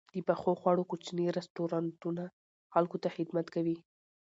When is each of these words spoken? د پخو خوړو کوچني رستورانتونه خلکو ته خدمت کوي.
د 0.15 0.17
پخو 0.27 0.51
خوړو 0.59 0.83
کوچني 0.91 1.25
رستورانتونه 1.37 2.23
خلکو 2.73 2.97
ته 3.03 3.09
خدمت 3.15 3.47
کوي. 3.55 3.77